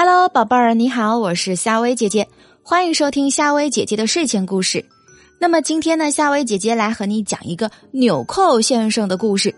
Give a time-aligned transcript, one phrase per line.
[0.00, 2.28] Hello，宝贝儿，你好，我是夏薇姐姐，
[2.62, 4.86] 欢迎收听夏薇姐姐的睡前故事。
[5.40, 9.52] 那么今天呢，夏薇姐姐来和你讲一个纽扣先生的故事。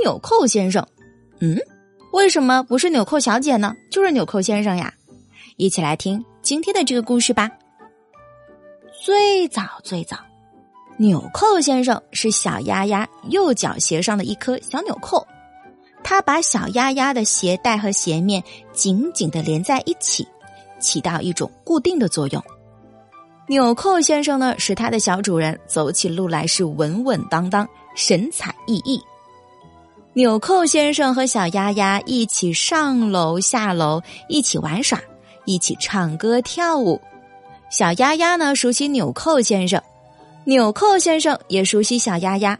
[0.00, 0.86] 纽扣先生，
[1.40, 1.58] 嗯，
[2.12, 3.74] 为什么不是纽扣小姐呢？
[3.90, 4.94] 就是纽扣先生呀！
[5.56, 7.50] 一起来听今天的这个故事吧。
[9.04, 10.16] 最早最早，
[10.98, 15.26] 纽扣先生是小鸭鸭右脚鞋上的一颗小纽扣。
[16.04, 20.28] 他把小鸭鸭的鞋带和鞋面紧紧的连在一起，
[20.78, 22.44] 起到一种固定的作用。
[23.48, 27.66] 纽扣先生呢，使他的小主人走起路来是稳稳当当、
[27.96, 29.00] 神采奕奕。
[30.12, 35.00] 纽扣先生和小鸭鸭一起上楼下楼，一起玩耍，
[35.46, 37.00] 一起唱歌跳舞。
[37.70, 39.80] 小鸭鸭呢，熟悉纽扣先生；
[40.44, 42.58] 纽扣先生也熟悉小鸭鸭。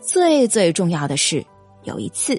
[0.00, 1.44] 最最重要的是。
[1.84, 2.36] 有一次，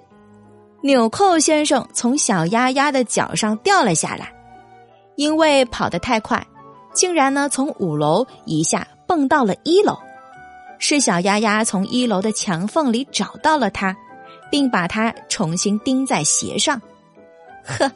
[0.81, 4.32] 纽扣先生从小丫丫的脚上掉了下来，
[5.15, 6.46] 因为跑得太快，
[6.93, 9.98] 竟然呢从五楼一下蹦到了一楼。
[10.79, 13.98] 是小丫丫从一楼的墙缝里找到了它，
[14.52, 16.80] 并把它重新钉在鞋上。
[17.65, 17.91] 呵，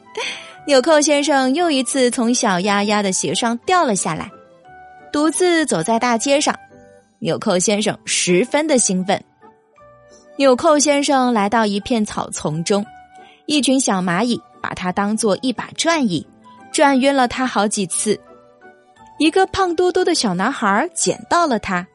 [0.66, 4.31] 纽扣先生又一次从小丫丫的鞋上掉了下来，
[5.13, 6.56] 独自走在大街上。
[7.19, 9.23] 纽扣先生十分的兴奋。
[10.42, 12.84] 纽扣先生来到一片草丛中，
[13.45, 16.25] 一群小蚂蚁把它当做一把转椅，
[16.72, 18.20] 转晕了他好几次。
[19.19, 21.86] 一个胖嘟嘟的小男孩捡到了它。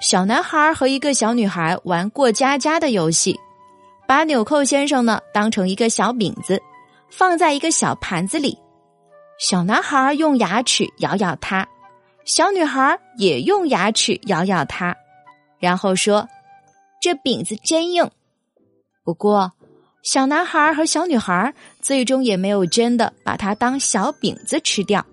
[0.00, 3.38] 小男孩和一个小女孩玩过家家的游戏，
[4.08, 6.60] 把纽扣先生呢当成一个小饼子，
[7.12, 8.58] 放在一个小盘子里。
[9.38, 11.64] 小男孩用牙齿咬咬它，
[12.24, 14.96] 小女孩也用牙齿咬咬它，
[15.60, 16.28] 然后说。
[17.02, 18.08] 这饼子真硬，
[19.02, 19.50] 不过
[20.04, 25.04] 小男孩和小女孩最终也没有真的把它当小饼子吃掉，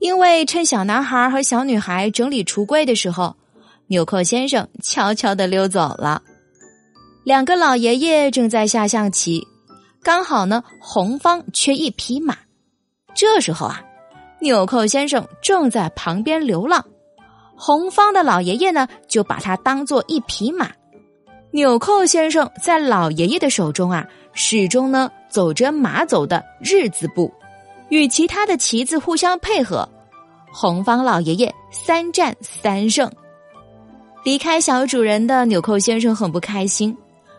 [0.00, 3.34] 因为趁小男孩和小女孩整理橱柜的时候，
[3.86, 6.22] 纽扣先生悄悄的溜走了。
[7.24, 9.42] 两个老爷爷正在下象棋，
[10.02, 12.36] 刚好呢红方缺一匹马，
[13.14, 13.82] 这时候啊，
[14.42, 16.84] 纽扣先生正在旁边流浪，
[17.56, 20.70] 红方的老爷爷呢就把它当做一匹马。
[21.50, 27.32] 纽扣先生在老爷爷的手中啊，始终呢走着马走的日字步，
[27.88, 29.88] 与其他的旗子互相配合。
[30.52, 33.10] 红方老爷爷三战三胜，
[34.24, 36.94] 离开小主人的纽扣先生很不开心，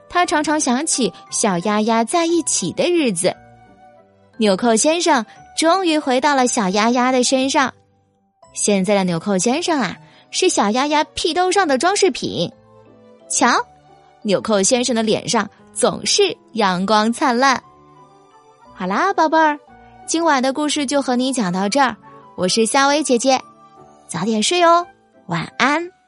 [0.09, 3.36] 他常常想起小丫丫在一起的日子。
[4.38, 5.24] 纽扣先生
[5.56, 7.74] 终于回到了小丫丫的身上，
[8.53, 9.97] 现在的纽扣先生啊，
[10.31, 12.52] 是小丫丫屁兜上的装饰品，
[13.30, 13.47] 瞧。
[14.22, 17.62] 纽扣先生的脸上总是阳光灿烂。
[18.74, 19.59] 好啦，宝贝儿，
[20.06, 21.96] 今晚的故事就和你讲到这儿。
[22.35, 23.41] 我是夏薇姐姐，
[24.08, 24.85] 早点睡哦，
[25.28, 25.98] 晚安。